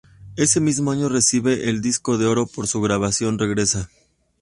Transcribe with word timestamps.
Ese 0.35 0.59
mismo 0.59 0.89
año 0.89 1.09
recibe 1.09 1.69
el 1.69 1.83
"Disco 1.83 2.17
de 2.17 2.25
Oro" 2.25 2.47
por 2.47 2.65
su 2.65 2.81
grabación 2.81 3.37
""Regresa"". 3.37 3.91